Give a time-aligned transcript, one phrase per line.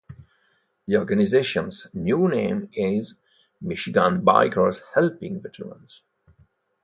[0.87, 3.13] The organization's new name is
[3.61, 6.01] Michigan Bikers Helping Veterans.